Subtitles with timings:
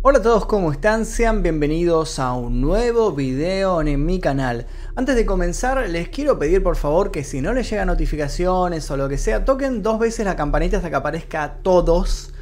[0.00, 1.04] Hola a todos, ¿cómo están?
[1.04, 4.68] Sean bienvenidos a un nuevo video en mi canal.
[4.94, 8.96] Antes de comenzar, les quiero pedir por favor que si no les llegan notificaciones o
[8.96, 12.32] lo que sea, toquen dos veces la campanita hasta que aparezca todos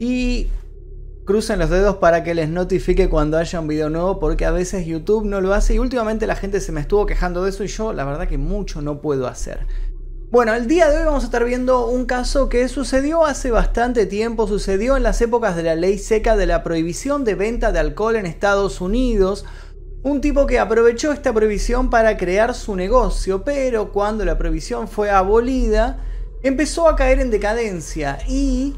[0.00, 0.48] y
[1.24, 4.84] crucen los dedos para que les notifique cuando haya un video nuevo porque a veces
[4.84, 7.68] YouTube no lo hace y últimamente la gente se me estuvo quejando de eso y
[7.68, 9.64] yo la verdad que mucho no puedo hacer.
[10.28, 14.06] Bueno, el día de hoy vamos a estar viendo un caso que sucedió hace bastante
[14.06, 17.78] tiempo, sucedió en las épocas de la ley seca de la prohibición de venta de
[17.78, 19.44] alcohol en Estados Unidos.
[20.02, 25.10] Un tipo que aprovechó esta prohibición para crear su negocio, pero cuando la prohibición fue
[25.10, 26.00] abolida,
[26.42, 28.74] empezó a caer en decadencia y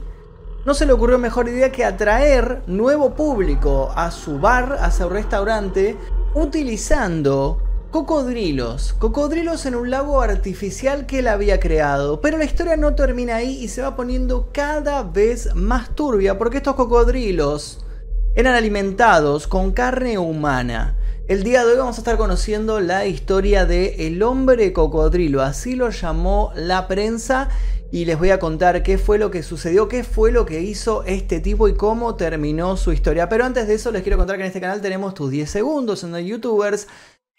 [0.67, 5.09] no se le ocurrió mejor idea que atraer nuevo público a su bar, a su
[5.09, 5.97] restaurante,
[6.35, 8.93] utilizando Cocodrilos.
[8.93, 12.21] Cocodrilos en un lago artificial que él había creado.
[12.21, 16.59] Pero la historia no termina ahí y se va poniendo cada vez más turbia porque
[16.59, 17.87] estos cocodrilos
[18.35, 20.99] eran alimentados con carne humana.
[21.29, 25.75] El día de hoy vamos a estar conociendo la historia de el hombre cocodrilo, así
[25.75, 27.49] lo llamó la prensa
[27.91, 31.05] y les voy a contar qué fue lo que sucedió, qué fue lo que hizo
[31.05, 33.31] este tipo y cómo terminó su historia.
[33.31, 36.05] Pero antes de eso les quiero contar que en este canal tenemos tus 10 segundos
[36.05, 36.87] en los youtubers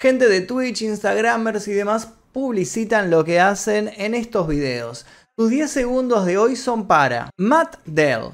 [0.02, 5.06] Gente de Twitch, Instagramers y demás publicitan lo que hacen en estos videos.
[5.36, 8.30] Tus 10 segundos de hoy son para Matt Dell.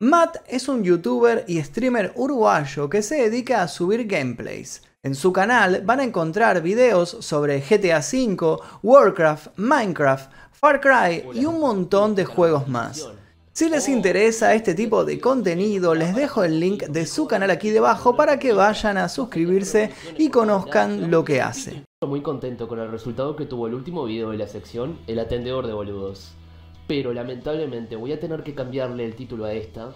[0.00, 4.82] Matt es un youtuber y streamer uruguayo que se dedica a subir gameplays.
[5.04, 11.44] En su canal van a encontrar videos sobre GTA V, Warcraft, Minecraft, Far Cry y
[11.44, 13.08] un montón de juegos más.
[13.58, 17.70] Si les interesa este tipo de contenido, les dejo el link de su canal aquí
[17.70, 21.82] debajo para que vayan a suscribirse y conozcan lo que hace.
[22.00, 25.18] Estoy muy contento con el resultado que tuvo el último video de la sección El
[25.18, 26.34] atendedor de boludos.
[26.86, 29.90] Pero lamentablemente voy a tener que cambiarle el título a esta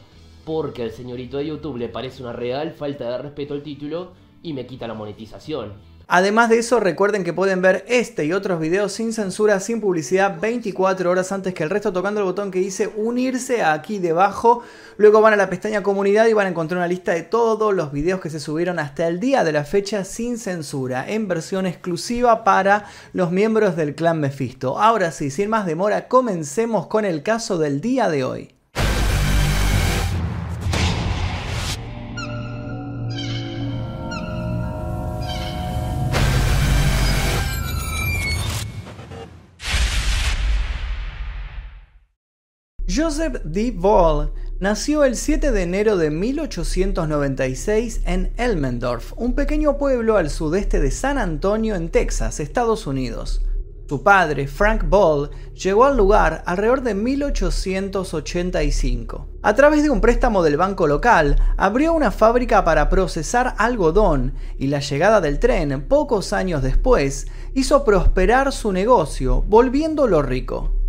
[0.44, 4.10] porque al señorito de YouTube le parece una real falta de respeto al título
[4.42, 5.74] y me quita la monetización.
[6.14, 10.38] Además de eso, recuerden que pueden ver este y otros videos sin censura, sin publicidad,
[10.38, 14.62] 24 horas antes que el resto, tocando el botón que dice unirse aquí debajo.
[14.98, 17.92] Luego van a la pestaña comunidad y van a encontrar una lista de todos los
[17.92, 22.44] videos que se subieron hasta el día de la fecha sin censura, en versión exclusiva
[22.44, 24.78] para los miembros del clan Mephisto.
[24.78, 28.61] Ahora sí, sin más demora, comencemos con el caso del día de hoy.
[42.94, 43.72] Joseph D.
[43.74, 50.78] Ball nació el 7 de enero de 1896 en Elmendorf, un pequeño pueblo al sudeste
[50.78, 53.46] de San Antonio en Texas, Estados Unidos.
[53.88, 59.28] Su padre, Frank Ball, llegó al lugar alrededor de 1885.
[59.42, 64.66] A través de un préstamo del banco local, abrió una fábrica para procesar algodón y
[64.66, 70.81] la llegada del tren, pocos años después, hizo prosperar su negocio, volviéndolo rico.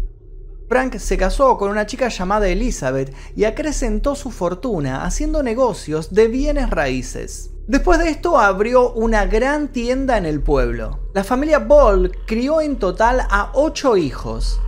[0.74, 6.28] Frank se casó con una chica llamada Elizabeth y acrecentó su fortuna haciendo negocios de
[6.28, 7.52] bienes raíces.
[7.68, 11.12] Después de esto abrió una gran tienda en el pueblo.
[11.14, 14.60] La familia Ball crió en total a ocho hijos.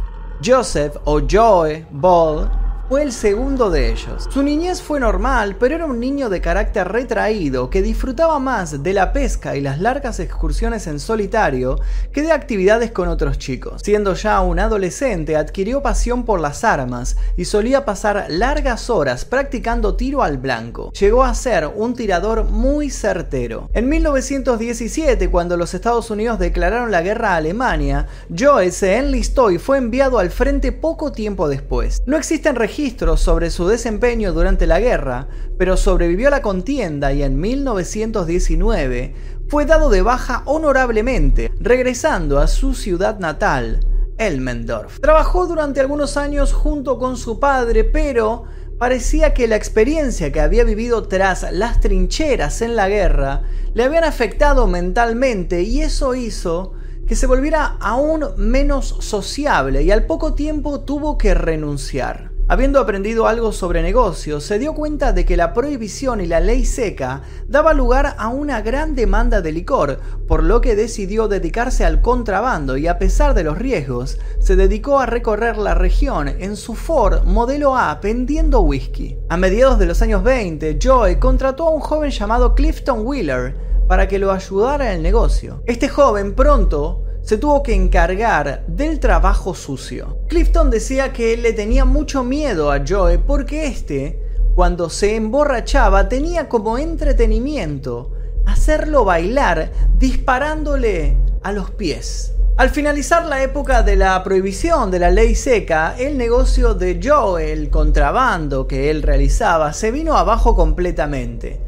[0.45, 2.51] Joseph o Joe Ball
[2.87, 4.27] fue el segundo de ellos.
[4.29, 8.93] Su niñez fue normal, pero era un niño de carácter retraído que disfrutaba más de
[8.93, 11.79] la pesca y las largas excursiones en solitario
[12.11, 13.81] que de actividades con otros chicos.
[13.83, 19.95] Siendo ya un adolescente, adquirió pasión por las armas y solía pasar largas horas practicando
[19.95, 20.91] tiro al blanco.
[20.93, 23.67] Llegó a ser un tirador muy certero.
[23.73, 28.05] En 1917, cuando los Estados Unidos declararon la guerra a Alemania,
[28.37, 32.03] Joe se enlistó y fue enviado al frente poco tiempo después.
[32.05, 32.74] No existen registros
[33.15, 39.15] sobre su desempeño durante la guerra, pero sobrevivió a la contienda y en 1919
[39.47, 43.79] fue dado de baja honorablemente, regresando a su ciudad natal,
[44.17, 44.99] Elmendorf.
[44.99, 48.43] Trabajó durante algunos años junto con su padre, pero
[48.77, 53.43] parecía que la experiencia que había vivido tras las trincheras en la guerra
[53.73, 56.73] le habían afectado mentalmente y eso hizo
[57.07, 62.34] que se volviera aún menos sociable y al poco tiempo tuvo que renunciar.
[62.47, 66.63] Habiendo aprendido algo sobre negocios, se dio cuenta de que la prohibición y la ley
[66.63, 72.01] seca daba lugar a una gran demanda de licor, por lo que decidió dedicarse al
[72.01, 76.75] contrabando y a pesar de los riesgos, se dedicó a recorrer la región en su
[76.75, 79.17] Ford modelo A vendiendo whisky.
[79.27, 83.55] A mediados de los años 20, Joy contrató a un joven llamado Clifton Wheeler
[83.87, 85.63] para que lo ayudara en el negocio.
[85.65, 90.19] Este joven pronto se tuvo que encargar del trabajo sucio.
[90.27, 94.21] Clifton decía que le tenía mucho miedo a Joe porque este
[94.53, 98.11] Cuando se emborrachaba tenía como entretenimiento
[98.45, 102.31] hacerlo bailar disparándole a los pies.
[102.57, 107.51] Al finalizar la época de la prohibición de la ley seca, el negocio de Joe,
[107.51, 111.59] el contrabando que él realizaba, se vino abajo completamente.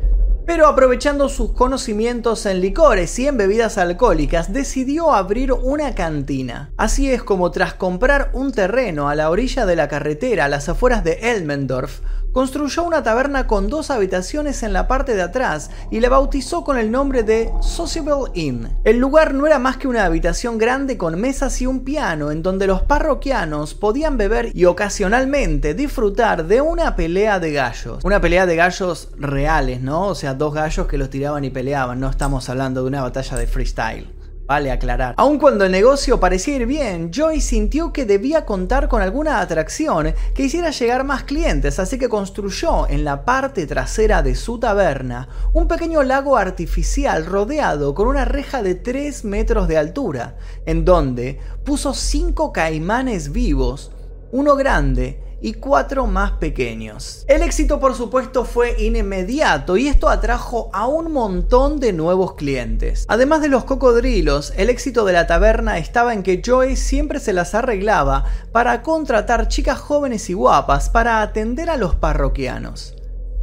[0.48, 6.72] Pero aprovechando sus conocimientos en licores y en bebidas alcohólicas, decidió abrir una cantina.
[6.78, 10.70] Así es como tras comprar un terreno a la orilla de la carretera a las
[10.70, 12.00] afueras de Elmendorf,
[12.38, 16.78] construyó una taberna con dos habitaciones en la parte de atrás y la bautizó con
[16.78, 18.70] el nombre de Sociable Inn.
[18.84, 22.44] El lugar no era más que una habitación grande con mesas y un piano en
[22.44, 28.04] donde los parroquianos podían beber y ocasionalmente disfrutar de una pelea de gallos.
[28.04, 30.06] Una pelea de gallos reales, ¿no?
[30.06, 33.38] O sea, dos gallos que los tiraban y peleaban, no estamos hablando de una batalla
[33.38, 34.18] de freestyle.
[34.48, 35.14] Vale aclarar.
[35.18, 40.14] Aun cuando el negocio parecía ir bien, Joy sintió que debía contar con alguna atracción
[40.34, 45.28] que hiciera llegar más clientes, así que construyó en la parte trasera de su taberna
[45.52, 51.42] un pequeño lago artificial rodeado con una reja de 3 metros de altura, en donde
[51.66, 53.92] puso 5 caimanes vivos,
[54.32, 57.24] uno grande y cuatro más pequeños.
[57.30, 63.06] El éxito por supuesto fue inmediato y esto atrajo a un montón de nuevos clientes.
[63.08, 67.32] Además de los cocodrilos, el éxito de la taberna estaba en que Joey siempre se
[67.32, 72.94] las arreglaba para contratar chicas jóvenes y guapas para atender a los parroquianos.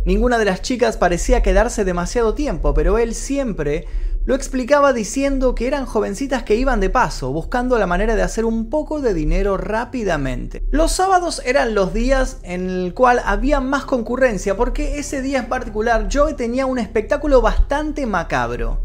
[0.05, 3.87] Ninguna de las chicas parecía quedarse demasiado tiempo, pero él siempre
[4.27, 8.47] lo explicaba diciendo que eran jovencitas que iban de paso, buscando la manera de hacer
[8.47, 10.63] un poco de dinero rápidamente.
[10.71, 15.49] Los sábados eran los días en el cual había más concurrencia, porque ese día en
[15.49, 18.85] particular Joey tenía un espectáculo bastante macabro.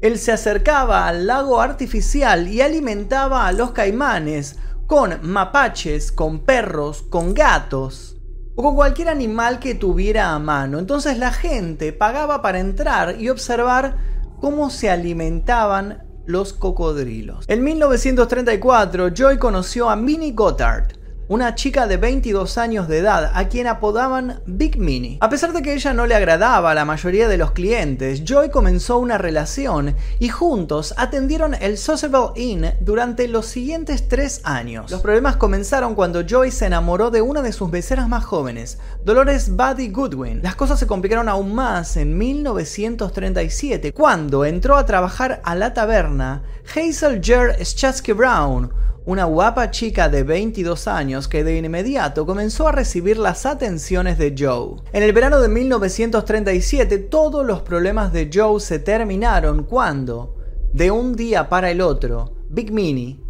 [0.00, 4.56] Él se acercaba al lago artificial y alimentaba a los caimanes
[4.86, 8.16] con mapaches, con perros, con gatos
[8.54, 10.78] o con cualquier animal que tuviera a mano.
[10.78, 13.98] Entonces la gente pagaba para entrar y observar
[14.40, 17.46] cómo se alimentaban los cocodrilos.
[17.48, 20.97] En 1934, Joy conoció a Minnie Gotthard,
[21.28, 25.18] una chica de 22 años de edad a quien apodaban Big Minnie.
[25.20, 28.48] A pesar de que ella no le agradaba a la mayoría de los clientes, Joy
[28.50, 34.90] comenzó una relación y juntos atendieron el Sociable Inn durante los siguientes tres años.
[34.90, 39.54] Los problemas comenzaron cuando Joy se enamoró de una de sus beceras más jóvenes, Dolores
[39.54, 40.40] Buddy Goodwin.
[40.42, 46.42] Las cosas se complicaron aún más en 1937, cuando entró a trabajar a la taberna
[46.74, 48.72] Hazel Jer Schatzky Brown,
[49.04, 54.34] una guapa chica de 22 años que de inmediato comenzó a recibir las atenciones de
[54.38, 54.82] Joe.
[54.92, 60.36] En el verano de 1937 todos los problemas de Joe se terminaron cuando,
[60.72, 63.20] de un día para el otro, Big Minnie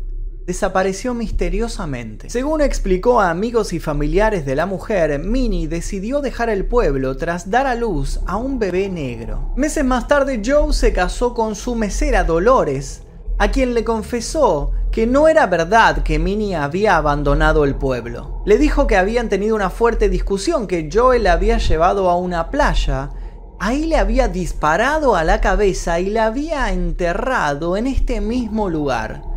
[0.48, 2.30] desapareció misteriosamente.
[2.30, 7.50] Según explicó a amigos y familiares de la mujer, Minnie decidió dejar el pueblo tras
[7.50, 9.52] dar a luz a un bebé negro.
[9.56, 13.02] Meses más tarde Joe se casó con su mesera Dolores,
[13.36, 18.42] a quien le confesó que no era verdad que Minnie había abandonado el pueblo.
[18.46, 22.50] Le dijo que habían tenido una fuerte discusión, que Joel la había llevado a una
[22.50, 23.10] playa,
[23.58, 29.27] ahí le había disparado a la cabeza y la había enterrado en este mismo lugar.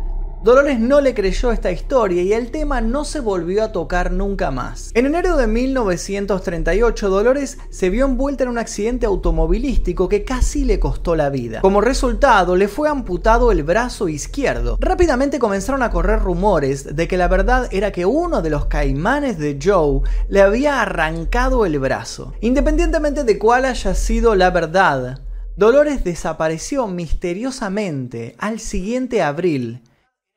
[0.44, 4.50] Dolores no le creyó esta historia y el tema no se volvió a tocar nunca
[4.50, 4.90] más.
[4.92, 10.80] En enero de 1938, Dolores se vio envuelta en un accidente automovilístico que casi le
[10.80, 11.60] costó la vida.
[11.60, 14.78] Como resultado, le fue amputado el brazo izquierdo.
[14.80, 19.38] Rápidamente comenzaron a correr rumores de que la verdad era que uno de los caimanes
[19.38, 22.32] de Joe le había arrancado el brazo.
[22.40, 25.20] Independientemente de cuál haya sido la verdad,
[25.56, 29.82] Dolores desapareció misteriosamente al siguiente abril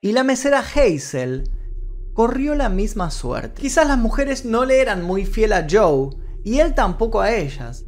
[0.05, 1.49] y la mesera Hazel
[2.13, 3.59] corrió la misma suerte.
[3.59, 6.11] Quizás las mujeres no le eran muy fiel a Joe
[6.43, 7.85] y él tampoco a ellas,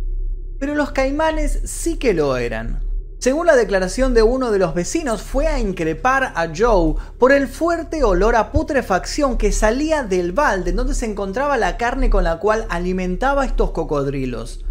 [0.57, 2.83] pero los caimanes sí que lo eran.
[3.19, 7.47] Según la declaración de uno de los vecinos, fue a increpar a Joe por el
[7.47, 12.39] fuerte olor a putrefacción que salía del balde donde se encontraba la carne con la
[12.39, 14.65] cual alimentaba estos cocodrilos.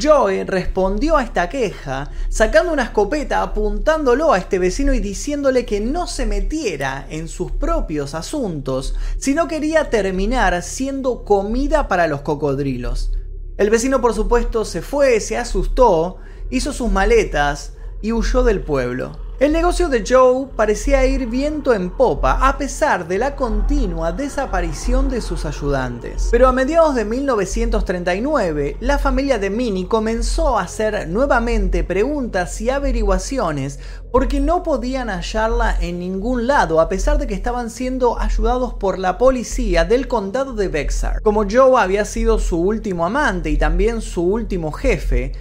[0.00, 5.80] Joey respondió a esta queja sacando una escopeta apuntándolo a este vecino y diciéndole que
[5.80, 12.22] no se metiera en sus propios asuntos si no quería terminar siendo comida para los
[12.22, 13.12] cocodrilos.
[13.58, 16.16] El vecino por supuesto se fue, se asustó,
[16.50, 19.18] hizo sus maletas y huyó del pueblo.
[19.42, 25.08] El negocio de Joe parecía ir viento en popa a pesar de la continua desaparición
[25.08, 26.28] de sus ayudantes.
[26.30, 32.70] Pero a mediados de 1939, la familia de Minnie comenzó a hacer nuevamente preguntas y
[32.70, 33.80] averiguaciones
[34.12, 38.96] porque no podían hallarla en ningún lado a pesar de que estaban siendo ayudados por
[39.00, 41.20] la policía del condado de Bexar.
[41.20, 45.32] Como Joe había sido su último amante y también su último jefe,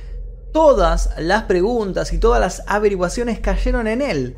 [0.52, 4.36] Todas las preguntas y todas las averiguaciones cayeron en él,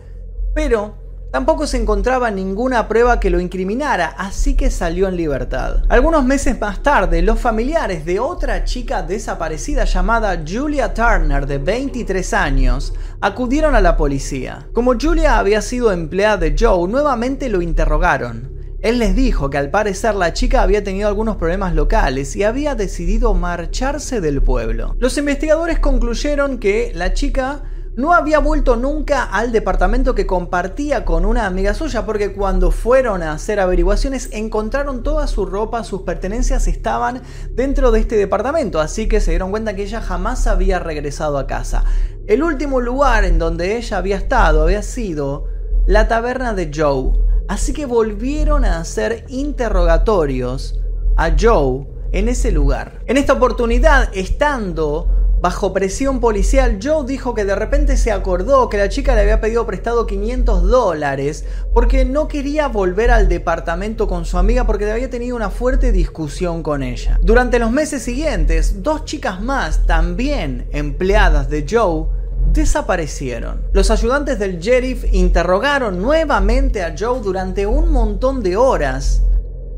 [0.54, 0.96] pero
[1.32, 5.78] tampoco se encontraba ninguna prueba que lo incriminara, así que salió en libertad.
[5.90, 12.34] Algunos meses más tarde, los familiares de otra chica desaparecida llamada Julia Turner, de 23
[12.36, 14.68] años, acudieron a la policía.
[14.72, 18.53] Como Julia había sido empleada de Joe, nuevamente lo interrogaron.
[18.84, 22.76] Él les dijo que al parecer la chica había tenido algunos problemas locales y había
[22.76, 24.94] decidido marcharse del pueblo.
[25.00, 27.64] Los investigadores concluyeron que la chica
[27.96, 33.24] no había vuelto nunca al departamento que compartía con una amiga suya porque cuando fueron
[33.24, 37.22] a hacer averiguaciones encontraron toda su ropa, sus pertenencias estaban
[37.52, 41.48] dentro de este departamento, así que se dieron cuenta que ella jamás había regresado a
[41.48, 41.86] casa.
[42.28, 45.46] El último lugar en donde ella había estado había sido
[45.86, 47.23] la taberna de Joe.
[47.54, 50.80] Así que volvieron a hacer interrogatorios
[51.16, 53.04] a Joe en ese lugar.
[53.06, 55.08] En esta oportunidad, estando
[55.40, 59.40] bajo presión policial, Joe dijo que de repente se acordó que la chica le había
[59.40, 61.46] pedido prestado 500 dólares
[61.76, 66.64] porque no quería volver al departamento con su amiga porque había tenido una fuerte discusión
[66.64, 67.20] con ella.
[67.22, 72.08] Durante los meses siguientes, dos chicas más, también empleadas de Joe,
[72.54, 73.62] desaparecieron.
[73.74, 79.24] Los ayudantes del sheriff interrogaron nuevamente a Joe durante un montón de horas,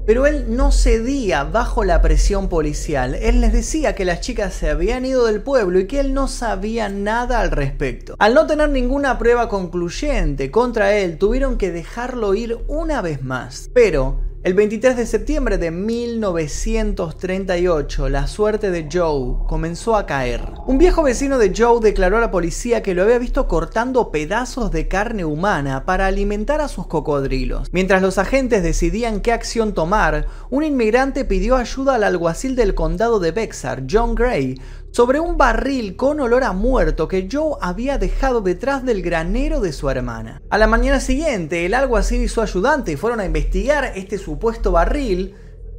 [0.05, 3.15] pero él no cedía bajo la presión policial.
[3.15, 6.27] Él les decía que las chicas se habían ido del pueblo y que él no
[6.27, 8.15] sabía nada al respecto.
[8.19, 13.71] Al no tener ninguna prueba concluyente contra él, tuvieron que dejarlo ir una vez más.
[13.73, 20.51] Pero el 23 de septiembre de 1938, la suerte de Joe comenzó a caer.
[20.67, 24.69] Un viejo vecino de Joe declaró a la policía que lo había visto cortando pedazos
[24.69, 27.69] de carne humana para alimentar a sus cocodrilos.
[27.71, 33.19] Mientras los agentes decidían qué acción tomar, un inmigrante pidió ayuda al alguacil del condado
[33.19, 34.61] de Bexar, John Gray,
[34.95, 39.73] sobre un barril con olor a muerto que Joe había dejado detrás del granero de
[39.73, 40.41] su hermana.
[40.49, 45.35] A la mañana siguiente, el alguacil y su ayudante fueron a investigar este supuesto barril,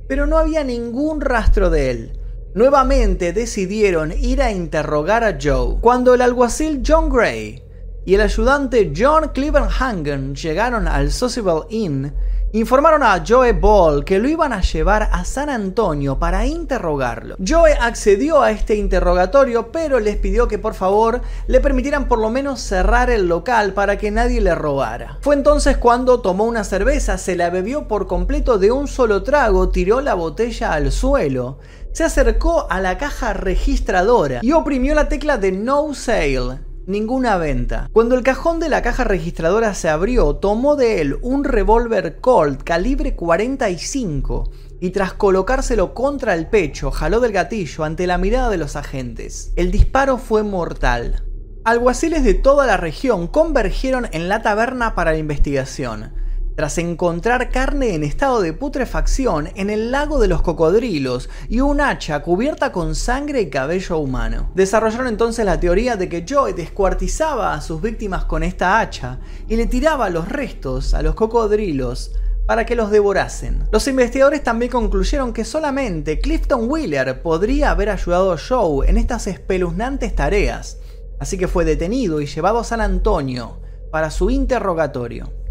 [0.06, 2.20] pero no había ningún rastro de él.
[2.54, 5.78] Nuevamente decidieron ir a interrogar a Joe.
[5.80, 7.62] Cuando el alguacil John Gray
[8.04, 12.12] y el ayudante John Cleveland llegaron al Sociable Inn,
[12.52, 17.36] informaron a Joe Ball que lo iban a llevar a San Antonio para interrogarlo.
[17.46, 22.30] Joe accedió a este interrogatorio, pero les pidió que por favor le permitieran por lo
[22.30, 25.18] menos cerrar el local para que nadie le robara.
[25.20, 29.68] Fue entonces cuando tomó una cerveza, se la bebió por completo de un solo trago,
[29.68, 31.58] tiró la botella al suelo,
[31.92, 37.88] se acercó a la caja registradora y oprimió la tecla de No Sale ninguna venta.
[37.92, 42.62] Cuando el cajón de la caja registradora se abrió, tomó de él un revólver Colt
[42.62, 44.50] calibre 45
[44.80, 49.52] y tras colocárselo contra el pecho, jaló del gatillo ante la mirada de los agentes.
[49.56, 51.24] El disparo fue mortal.
[51.64, 56.25] Alguaciles de toda la región convergieron en la taberna para la investigación
[56.56, 61.82] tras encontrar carne en estado de putrefacción en el lago de los cocodrilos y un
[61.82, 64.50] hacha cubierta con sangre y cabello humano.
[64.54, 69.56] Desarrollaron entonces la teoría de que Joy descuartizaba a sus víctimas con esta hacha y
[69.56, 72.12] le tiraba los restos a los cocodrilos
[72.46, 73.64] para que los devorasen.
[73.70, 79.26] Los investigadores también concluyeron que solamente Clifton Wheeler podría haber ayudado a Joe en estas
[79.26, 80.78] espeluznantes tareas,
[81.18, 83.60] así que fue detenido y llevado a San Antonio
[83.90, 85.45] para su interrogatorio.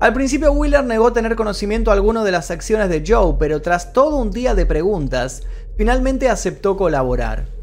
[0.00, 4.18] Al principio Wheeler negó tener conocimiento alguno de las acciones de Joe, pero tras todo
[4.18, 5.42] un día de preguntas,
[5.76, 7.57] finalmente aceptó colaborar.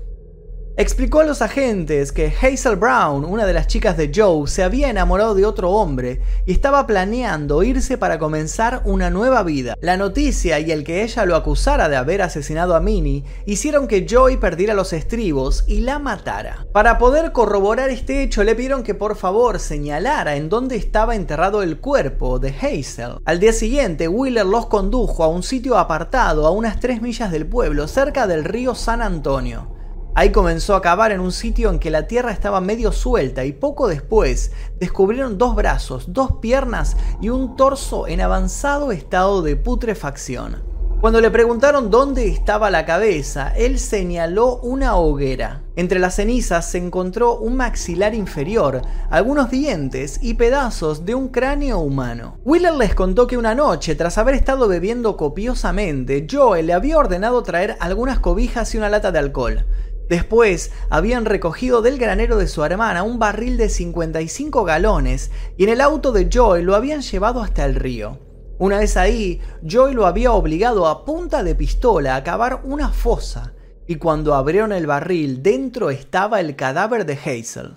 [0.77, 4.89] Explicó a los agentes que Hazel Brown, una de las chicas de Joe, se había
[4.89, 9.77] enamorado de otro hombre y estaba planeando irse para comenzar una nueva vida.
[9.79, 14.05] La noticia y el que ella lo acusara de haber asesinado a Minnie hicieron que
[14.09, 16.67] Joey perdiera los estribos y la matara.
[16.73, 21.63] Para poder corroborar este hecho le pidieron que por favor señalara en dónde estaba enterrado
[21.63, 23.19] el cuerpo de Hazel.
[23.23, 27.47] Al día siguiente, Wheeler los condujo a un sitio apartado a unas 3 millas del
[27.47, 29.74] pueblo, cerca del río San Antonio.
[30.17, 33.51] Ahí comenzó a cavar en un sitio en que la tierra estaba medio suelta y
[33.51, 40.63] poco después descubrieron dos brazos, dos piernas y un torso en avanzado estado de putrefacción.
[41.01, 45.63] Cuando le preguntaron dónde estaba la cabeza, él señaló una hoguera.
[45.75, 51.79] Entre las cenizas se encontró un maxilar inferior, algunos dientes y pedazos de un cráneo
[51.79, 52.37] humano.
[52.45, 57.43] Wheeler les contó que una noche, tras haber estado bebiendo copiosamente, Joe le había ordenado
[57.43, 59.65] traer algunas cobijas y una lata de alcohol.
[60.09, 65.69] Después habían recogido del granero de su hermana un barril de 55 galones y en
[65.69, 68.19] el auto de Joy lo habían llevado hasta el río.
[68.59, 73.53] Una vez ahí, Joy lo había obligado a punta de pistola a cavar una fosa
[73.87, 77.75] y cuando abrieron el barril dentro estaba el cadáver de Hazel.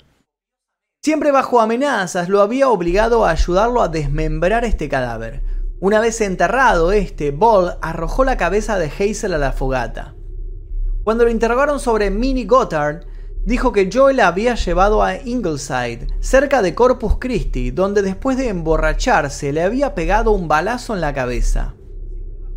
[1.03, 5.43] Siempre bajo amenazas lo había obligado a ayudarlo a desmembrar este cadáver.
[5.81, 10.18] Una vez enterrado este, Ball arrojó la cabeza de Hazel a la fogata.
[11.09, 13.07] Cuando lo interrogaron sobre Minnie Gothard,
[13.47, 18.51] dijo que Joe la había llevado a Ingleside, cerca de Corpus Christi, donde después de
[18.51, 21.73] emborracharse le había pegado un balazo en la cabeza.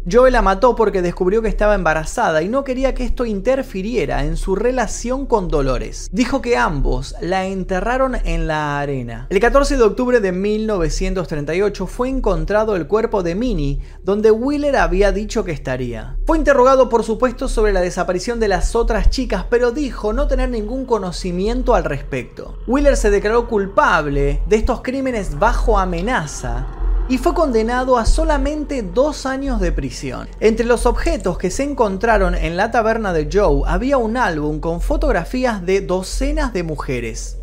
[0.10, 4.36] Joe la mató porque descubrió que estaba embarazada y no quería que esto interfiriera en
[4.36, 6.10] su relación con Dolores.
[6.12, 9.28] Dijo que ambos la enterraron en la arena.
[9.30, 15.12] El 14 de octubre de 1938 fue encontrado el cuerpo de Minnie, donde Wheeler había
[15.12, 16.18] dicho que estaría.
[16.26, 20.50] Fue interrogado por supuesto sobre la desaparición de las otras chicas, pero dijo no tener
[20.50, 22.58] ningún conocimiento al respecto.
[22.66, 29.26] Wheeler se declaró culpable de estos crímenes bajo amenaza y fue condenado a solamente dos
[29.26, 30.28] años de prisión.
[30.40, 34.82] Entre los objetos que se encontraron en la taberna de Joe había un álbum con
[34.82, 37.38] fotografías de docenas de mujeres.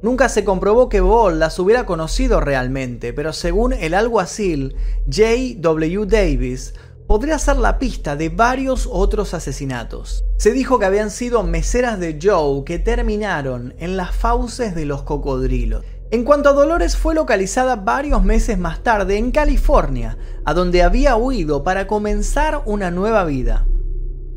[0.00, 4.76] Nunca se comprobó que Ball las hubiera conocido realmente, pero según el alguacil
[5.06, 5.56] J.
[5.56, 6.06] W.
[6.06, 6.74] Davis,
[7.08, 10.24] podría ser la pista de varios otros asesinatos.
[10.36, 15.02] Se dijo que habían sido meseras de Joe que terminaron en las fauces de los
[15.02, 15.84] cocodrilos.
[16.10, 21.16] En cuanto a Dolores, fue localizada varios meses más tarde en California, a donde había
[21.16, 23.66] huido para comenzar una nueva vida.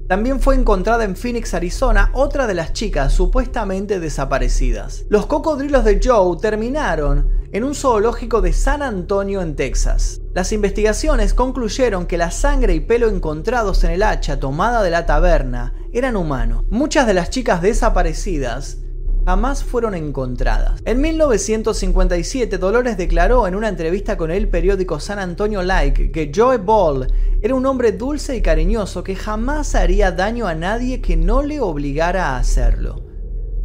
[0.10, 5.06] También fue encontrada en Phoenix, Arizona, otra de las chicas supuestamente desaparecidas.
[5.08, 10.20] Los cocodrilos de Joe terminaron en un zoológico de San Antonio, en Texas.
[10.34, 15.06] Las investigaciones concluyeron que la sangre y pelo encontrados en el hacha tomada de la
[15.06, 16.66] taberna eran humanos.
[16.70, 18.81] Muchas de las chicas desaparecidas
[19.25, 20.82] jamás fueron encontradas.
[20.86, 26.58] En 1957, Dolores declaró en una entrevista con el periódico San Antonio Like que Joe
[26.58, 27.08] Ball
[27.42, 31.60] era un hombre dulce y cariñoso que jamás haría daño a nadie que no le
[31.60, 33.04] obligara a hacerlo.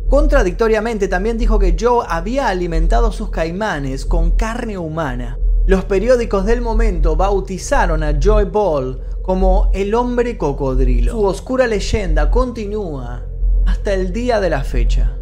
[0.08, 5.38] Contradictoriamente también dijo que Joe había alimentado sus caimanes con carne humana.
[5.66, 11.10] Los periódicos del momento bautizaron a Joe Ball como el hombre cocodrilo.
[11.10, 13.24] Su oscura leyenda continúa
[13.66, 15.15] hasta el día de la fecha.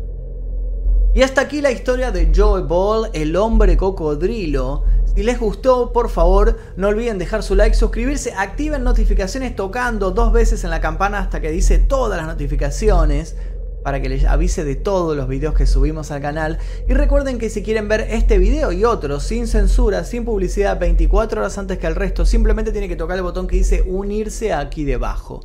[1.14, 4.82] Y hasta aquí la historia de Joe Ball, el hombre cocodrilo.
[5.14, 10.32] Si les gustó, por favor, no olviden dejar su like, suscribirse, activen notificaciones tocando dos
[10.32, 13.36] veces en la campana hasta que dice todas las notificaciones
[13.84, 16.58] para que les avise de todos los videos que subimos al canal.
[16.88, 21.42] Y recuerden que si quieren ver este video y otros sin censura, sin publicidad, 24
[21.42, 24.82] horas antes que el resto, simplemente tienen que tocar el botón que dice unirse aquí
[24.82, 25.44] debajo.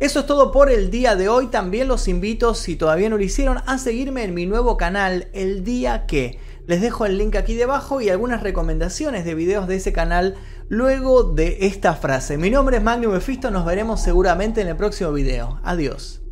[0.00, 1.46] Eso es todo por el día de hoy.
[1.46, 5.62] También los invito, si todavía no lo hicieron, a seguirme en mi nuevo canal, El
[5.62, 6.38] Día Que.
[6.66, 10.34] Les dejo el link aquí debajo y algunas recomendaciones de videos de ese canal
[10.68, 12.38] luego de esta frase.
[12.38, 15.60] Mi nombre es Magnum Mephisto, nos veremos seguramente en el próximo video.
[15.62, 16.23] Adiós.